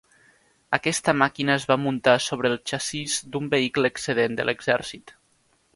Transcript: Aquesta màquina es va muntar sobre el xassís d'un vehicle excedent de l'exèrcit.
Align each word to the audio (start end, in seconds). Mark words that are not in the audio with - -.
Aquesta 0.77 1.13
màquina 1.23 1.53
es 1.57 1.67
va 1.73 1.77
muntar 1.83 2.15
sobre 2.29 2.51
el 2.53 2.59
xassís 2.73 3.19
d'un 3.35 3.53
vehicle 3.55 3.95
excedent 3.95 4.41
de 4.41 4.49
l'exèrcit. 4.51 5.17